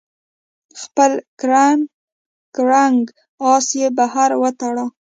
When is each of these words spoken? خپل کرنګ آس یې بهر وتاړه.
خپل 0.81 1.11
کرنګ 2.59 3.03
آس 3.51 3.67
یې 3.79 3.87
بهر 3.97 4.29
وتاړه. 4.43 4.85